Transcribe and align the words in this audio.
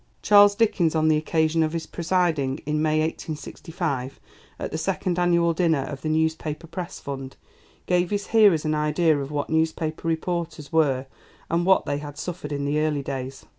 Charles 0.23 0.55
Dickens, 0.55 0.95
on 0.95 1.09
the 1.09 1.17
occasion 1.17 1.61
of 1.61 1.73
his 1.73 1.85
presiding, 1.85 2.57
in 2.65 2.81
May 2.81 3.01
1865, 3.01 4.19
at 4.57 4.71
the 4.71 4.77
second 4.79 5.19
annual 5.19 5.53
dinner 5.53 5.83
of 5.83 6.01
the 6.01 6.09
Newspaper 6.09 6.65
Press 6.65 6.99
Fund, 6.99 7.35
gave 7.85 8.09
his 8.09 8.25
hearers 8.29 8.65
an 8.65 8.73
idea 8.73 9.19
of 9.19 9.29
what 9.29 9.51
newspaper 9.51 10.07
reporters 10.07 10.73
were 10.73 11.05
and 11.51 11.67
what 11.67 11.85
they 11.85 12.03
suffered 12.15 12.51
in 12.51 12.65
the 12.65 12.79
early 12.79 13.03
days. 13.03 13.45